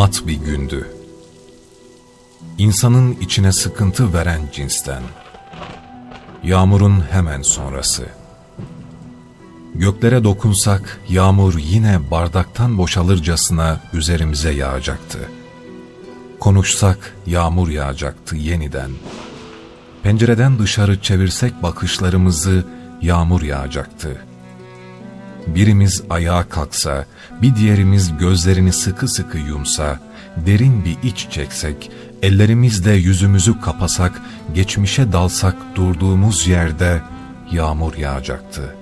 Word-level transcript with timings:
mat 0.00 0.22
bir 0.26 0.34
gündü. 0.34 0.90
İnsanın 2.58 3.16
içine 3.20 3.52
sıkıntı 3.52 4.14
veren 4.14 4.40
cinsten. 4.52 5.02
Yağmurun 6.44 7.04
hemen 7.10 7.42
sonrası. 7.42 8.06
Göklere 9.74 10.24
dokunsak 10.24 11.00
yağmur 11.08 11.58
yine 11.58 12.10
bardaktan 12.10 12.78
boşalırcasına 12.78 13.80
üzerimize 13.92 14.52
yağacaktı. 14.52 15.18
Konuşsak 16.38 17.16
yağmur 17.26 17.68
yağacaktı 17.68 18.36
yeniden. 18.36 18.90
Pencereden 20.02 20.58
dışarı 20.58 21.00
çevirsek 21.00 21.62
bakışlarımızı 21.62 22.64
yağmur 23.02 23.42
yağacaktı. 23.42 24.29
Birimiz 25.46 26.02
ayağa 26.10 26.48
kalksa, 26.48 27.04
bir 27.42 27.56
diğerimiz 27.56 28.18
gözlerini 28.18 28.72
sıkı 28.72 29.08
sıkı 29.08 29.38
yumsa, 29.38 29.98
derin 30.36 30.84
bir 30.84 30.96
iç 31.02 31.26
çeksek, 31.30 31.90
ellerimizle 32.22 32.92
yüzümüzü 32.92 33.60
kapasak, 33.60 34.22
geçmişe 34.54 35.12
dalsak 35.12 35.56
durduğumuz 35.74 36.48
yerde 36.48 37.02
yağmur 37.52 37.94
yağacaktı. 37.94 38.74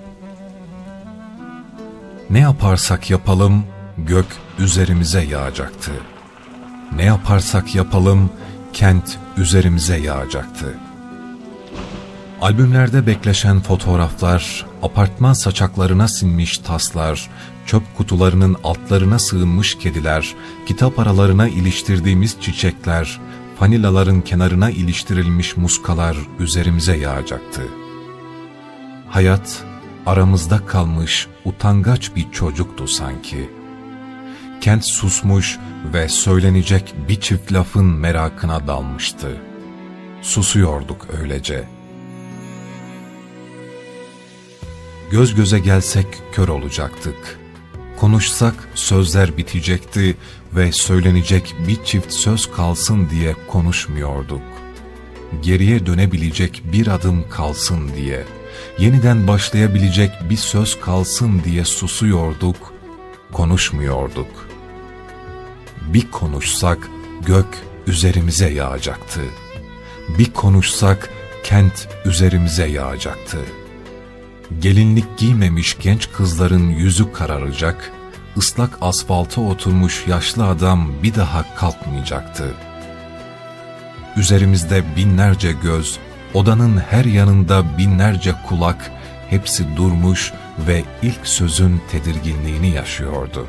Ne 2.29 2.39
yaparsak 2.39 3.09
yapalım 3.09 3.63
gök 3.97 4.25
üzerimize 4.59 5.21
yağacaktı. 5.23 5.91
Ne 6.95 7.03
yaparsak 7.03 7.75
yapalım 7.75 8.29
kent 8.73 9.17
üzerimize 9.37 9.97
yağacaktı. 9.97 10.75
Albümlerde 12.41 13.07
bekleşen 13.07 13.59
fotoğraflar, 13.59 14.65
apartman 14.83 15.33
saçaklarına 15.33 16.07
sinmiş 16.07 16.57
taslar, 16.57 17.29
çöp 17.65 17.83
kutularının 17.97 18.55
altlarına 18.63 19.19
sığınmış 19.19 19.77
kediler, 19.77 20.35
kitap 20.65 20.99
aralarına 20.99 21.47
iliştirdiğimiz 21.47 22.37
çiçekler, 22.41 23.19
fanilaların 23.59 24.21
kenarına 24.21 24.69
iliştirilmiş 24.69 25.57
muskalar 25.57 26.17
üzerimize 26.39 26.97
yağacaktı. 26.97 27.61
Hayat 29.07 29.63
aramızda 30.05 30.65
kalmış 30.65 31.27
utangaç 31.45 32.15
bir 32.15 32.31
çocuktu 32.31 32.87
sanki. 32.87 33.49
Kent 34.61 34.85
susmuş 34.85 35.59
ve 35.93 36.09
söylenecek 36.09 36.95
bir 37.07 37.21
çift 37.21 37.53
lafın 37.53 37.85
merakına 37.85 38.67
dalmıştı. 38.67 39.41
Susuyorduk 40.21 41.07
öylece. 41.21 41.78
Göz 45.11 45.35
göze 45.35 45.59
gelsek 45.59 46.07
kör 46.31 46.47
olacaktık. 46.47 47.39
Konuşsak 47.99 48.53
sözler 48.75 49.37
bitecekti 49.37 50.17
ve 50.55 50.71
söylenecek 50.71 51.55
bir 51.67 51.83
çift 51.83 52.11
söz 52.13 52.51
kalsın 52.51 53.09
diye 53.09 53.35
konuşmuyorduk. 53.47 54.41
Geriye 55.41 55.85
dönebilecek 55.85 56.63
bir 56.73 56.87
adım 56.87 57.29
kalsın 57.29 57.89
diye, 57.95 58.25
yeniden 58.79 59.27
başlayabilecek 59.27 60.11
bir 60.29 60.37
söz 60.37 60.79
kalsın 60.81 61.41
diye 61.43 61.65
susuyorduk, 61.65 62.73
konuşmuyorduk. 63.33 64.47
Bir 65.93 66.11
konuşsak 66.11 66.89
gök 67.25 67.63
üzerimize 67.87 68.49
yağacaktı. 68.49 69.21
Bir 70.17 70.33
konuşsak 70.33 71.09
kent 71.43 71.87
üzerimize 72.05 72.67
yağacaktı.'' 72.67 73.68
Gelinlik 74.61 75.17
giymemiş 75.17 75.77
genç 75.79 76.11
kızların 76.11 76.69
yüzü 76.69 77.11
kararacak, 77.11 77.91
ıslak 78.37 78.77
asfalta 78.81 79.41
oturmuş 79.41 80.07
yaşlı 80.07 80.47
adam 80.47 80.91
bir 81.03 81.15
daha 81.15 81.55
kalkmayacaktı. 81.55 82.53
Üzerimizde 84.17 84.83
binlerce 84.95 85.51
göz, 85.51 85.99
odanın 86.33 86.77
her 86.77 87.05
yanında 87.05 87.77
binlerce 87.77 88.35
kulak, 88.47 88.91
hepsi 89.29 89.75
durmuş 89.75 90.33
ve 90.67 90.83
ilk 91.01 91.27
sözün 91.27 91.81
tedirginliğini 91.91 92.69
yaşıyordu. 92.69 93.47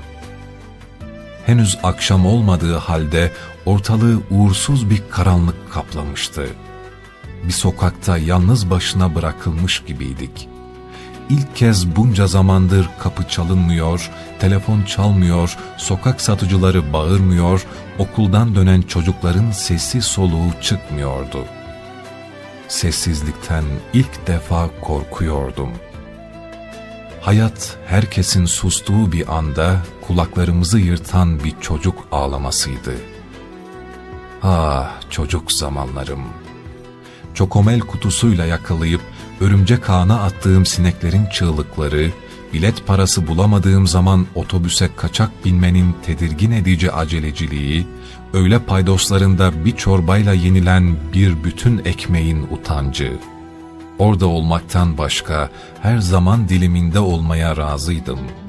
Henüz 1.46 1.78
akşam 1.82 2.26
olmadığı 2.26 2.76
halde 2.76 3.32
ortalığı 3.66 4.20
uğursuz 4.30 4.90
bir 4.90 5.02
karanlık 5.10 5.72
kaplamıştı. 5.72 6.46
Bir 7.44 7.52
sokakta 7.52 8.18
yalnız 8.18 8.70
başına 8.70 9.14
bırakılmış 9.14 9.82
gibiydik 9.86 10.48
ilk 11.30 11.56
kez 11.56 11.96
bunca 11.96 12.26
zamandır 12.26 12.90
kapı 12.98 13.28
çalınmıyor, 13.28 14.10
telefon 14.38 14.82
çalmıyor, 14.82 15.56
sokak 15.76 16.20
satıcıları 16.20 16.92
bağırmıyor, 16.92 17.66
okuldan 17.98 18.54
dönen 18.54 18.82
çocukların 18.82 19.50
sesi 19.50 20.02
soluğu 20.02 20.50
çıkmıyordu. 20.60 21.44
Sessizlikten 22.68 23.64
ilk 23.92 24.26
defa 24.26 24.70
korkuyordum. 24.80 25.70
Hayat 27.20 27.76
herkesin 27.86 28.44
sustuğu 28.46 29.12
bir 29.12 29.36
anda 29.36 29.76
kulaklarımızı 30.06 30.78
yırtan 30.78 31.44
bir 31.44 31.54
çocuk 31.60 32.08
ağlamasıydı. 32.12 32.94
Ah 34.42 34.90
çocuk 35.10 35.52
zamanlarım. 35.52 36.24
Çokomel 37.34 37.80
kutusuyla 37.80 38.46
yakalayıp 38.46 39.00
örümcek 39.40 39.90
ağına 39.90 40.20
attığım 40.20 40.66
sineklerin 40.66 41.26
çığlıkları, 41.26 42.10
bilet 42.52 42.86
parası 42.86 43.26
bulamadığım 43.26 43.86
zaman 43.86 44.26
otobüse 44.34 44.90
kaçak 44.96 45.44
binmenin 45.44 45.94
tedirgin 46.06 46.50
edici 46.50 46.92
aceleciliği, 46.92 47.86
öğle 48.32 48.58
paydoslarında 48.58 49.64
bir 49.64 49.76
çorbayla 49.76 50.34
yenilen 50.34 50.96
bir 51.14 51.44
bütün 51.44 51.82
ekmeğin 51.84 52.46
utancı. 52.50 53.12
Orada 53.98 54.26
olmaktan 54.26 54.98
başka 54.98 55.50
her 55.82 55.98
zaman 55.98 56.48
diliminde 56.48 57.00
olmaya 57.00 57.56
razıydım.'' 57.56 58.39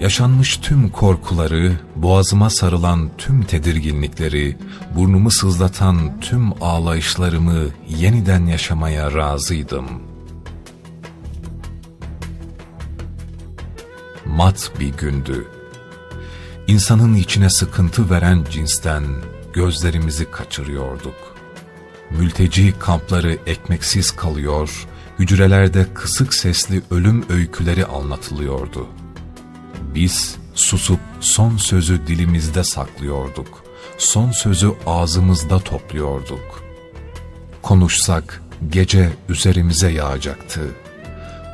Yaşanmış 0.00 0.56
tüm 0.56 0.88
korkuları, 0.88 1.72
boğazıma 1.96 2.50
sarılan 2.50 3.10
tüm 3.18 3.42
tedirginlikleri, 3.42 4.56
burnumu 4.96 5.30
sızlatan 5.30 6.20
tüm 6.20 6.62
ağlayışlarımı 6.62 7.66
yeniden 7.88 8.46
yaşamaya 8.46 9.12
razıydım. 9.12 9.86
Mat 14.26 14.72
bir 14.80 14.88
gündü. 14.88 15.46
İnsanın 16.66 17.14
içine 17.14 17.50
sıkıntı 17.50 18.10
veren 18.10 18.44
cinsten 18.50 19.04
gözlerimizi 19.52 20.30
kaçırıyorduk. 20.30 21.36
Mülteci 22.10 22.74
kampları 22.78 23.38
ekmeksiz 23.46 24.10
kalıyor, 24.10 24.86
hücrelerde 25.18 25.86
kısık 25.94 26.34
sesli 26.34 26.82
ölüm 26.90 27.24
öyküleri 27.30 27.86
anlatılıyordu.'' 27.86 28.99
Biz 29.94 30.36
susup 30.54 31.00
son 31.20 31.56
sözü 31.56 32.06
dilimizde 32.06 32.64
saklıyorduk. 32.64 33.64
Son 33.98 34.30
sözü 34.30 34.72
ağzımızda 34.86 35.58
topluyorduk. 35.58 36.62
Konuşsak 37.62 38.42
gece 38.68 39.10
üzerimize 39.28 39.92
yağacaktı. 39.92 40.60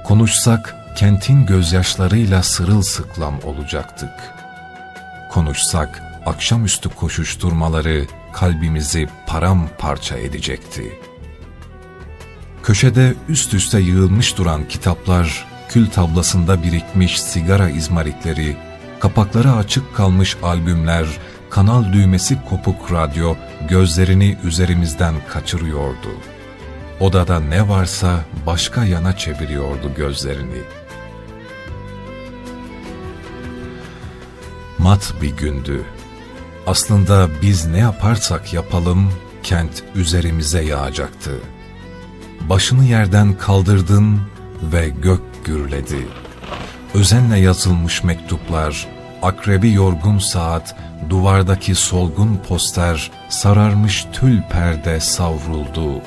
Konuşsak 0.04 0.76
kentin 0.96 1.46
gözyaşlarıyla 1.46 2.42
sırılsıklam 2.42 3.34
olacaktık. 3.44 4.10
Konuşsak 5.32 6.02
akşamüstü 6.26 6.88
koşuşturmaları 6.88 8.06
kalbimizi 8.32 9.08
paramparça 9.26 10.16
edecekti. 10.16 11.00
Köşede 12.62 13.14
üst 13.28 13.54
üste 13.54 13.80
yığılmış 13.80 14.38
duran 14.38 14.68
kitaplar 14.68 15.44
kül 15.68 15.86
tablasında 15.90 16.62
birikmiş 16.62 17.22
sigara 17.22 17.68
izmaritleri, 17.68 18.56
kapakları 19.00 19.52
açık 19.52 19.96
kalmış 19.96 20.36
albümler, 20.42 21.06
kanal 21.50 21.92
düğmesi 21.92 22.38
kopuk 22.48 22.92
radyo 22.92 23.34
gözlerini 23.68 24.36
üzerimizden 24.44 25.14
kaçırıyordu. 25.28 26.08
Odada 27.00 27.40
ne 27.40 27.68
varsa 27.68 28.20
başka 28.46 28.84
yana 28.84 29.16
çeviriyordu 29.16 29.94
gözlerini. 29.96 30.62
Mat 34.78 35.14
bir 35.22 35.36
gündü. 35.36 35.82
Aslında 36.66 37.28
biz 37.42 37.66
ne 37.66 37.78
yaparsak 37.78 38.52
yapalım 38.52 39.12
kent 39.42 39.82
üzerimize 39.94 40.62
yağacaktı. 40.62 41.30
Başını 42.40 42.84
yerden 42.84 43.38
kaldırdın 43.38 44.20
ve 44.62 44.88
gök 44.88 45.20
gürledi. 45.46 46.08
Özenle 46.94 47.38
yazılmış 47.38 48.04
mektuplar, 48.04 48.86
akrebi 49.22 49.72
yorgun 49.72 50.18
saat, 50.18 50.76
duvardaki 51.10 51.74
solgun 51.74 52.40
poster, 52.48 53.10
sararmış 53.28 54.06
tül 54.12 54.42
perde 54.42 55.00
savruldu. 55.00 56.02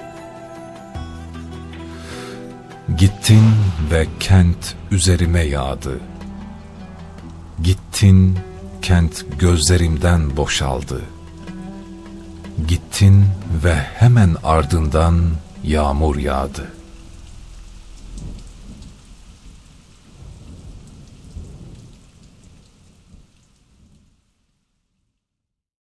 Gittin 2.98 3.46
ve 3.92 4.08
kent 4.20 4.76
üzerime 4.92 5.42
yağdı. 5.42 6.00
Gittin, 7.64 8.40
kent 8.82 9.26
gözlerimden 9.40 10.38
boşaldı. 10.38 11.02
Gittin 12.68 13.26
ve 13.64 13.76
hemen 13.76 14.36
ardından 14.44 15.16
yağmur 15.64 16.16
yağdı.'' 16.16 16.79